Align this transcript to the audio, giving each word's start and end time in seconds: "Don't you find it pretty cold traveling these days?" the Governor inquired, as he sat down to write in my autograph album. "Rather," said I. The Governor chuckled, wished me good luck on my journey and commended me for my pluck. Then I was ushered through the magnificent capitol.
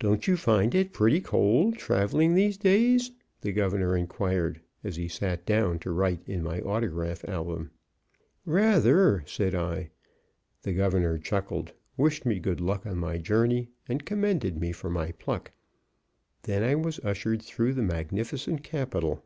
"Don't 0.00 0.26
you 0.26 0.36
find 0.36 0.74
it 0.74 0.92
pretty 0.92 1.20
cold 1.20 1.78
traveling 1.78 2.34
these 2.34 2.56
days?" 2.58 3.12
the 3.42 3.52
Governor 3.52 3.96
inquired, 3.96 4.60
as 4.82 4.96
he 4.96 5.06
sat 5.06 5.46
down 5.46 5.78
to 5.78 5.92
write 5.92 6.18
in 6.28 6.42
my 6.42 6.60
autograph 6.62 7.24
album. 7.28 7.70
"Rather," 8.44 9.22
said 9.24 9.54
I. 9.54 9.90
The 10.62 10.72
Governor 10.74 11.16
chuckled, 11.18 11.72
wished 11.96 12.26
me 12.26 12.40
good 12.40 12.60
luck 12.60 12.86
on 12.86 12.98
my 12.98 13.18
journey 13.18 13.68
and 13.88 14.04
commended 14.04 14.58
me 14.58 14.72
for 14.72 14.90
my 14.90 15.12
pluck. 15.12 15.52
Then 16.42 16.64
I 16.64 16.74
was 16.74 16.98
ushered 17.04 17.40
through 17.40 17.74
the 17.74 17.82
magnificent 17.84 18.64
capitol. 18.64 19.22